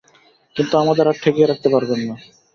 [0.55, 2.15] কিন্তু আমাদের আর ঠেকিয়ে রাখতে পারবেন না।